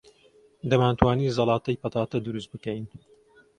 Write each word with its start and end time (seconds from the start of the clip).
دەمانتوانی 0.69 1.33
زەڵاتەی 1.37 1.79
پەتاتە 1.81 2.17
دروست 2.25 2.49
بکەین. 2.53 2.85